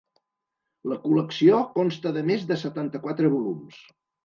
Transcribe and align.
La 0.93 0.97
col·lecció 1.03 1.59
consta 1.77 2.15
de 2.17 2.25
més 2.33 2.49
de 2.55 2.59
setanta-quatre 2.65 3.33
volums. 3.37 3.81